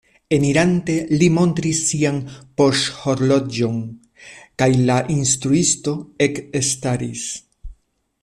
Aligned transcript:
Enirante 0.35 0.93
li 1.19 1.25
montris 1.33 1.81
sian 1.89 2.17
poŝhorloĝon 2.61 3.77
kaj 4.63 4.69
la 4.89 4.97
instruisto 5.19 5.93
ekstaris. 6.29 7.29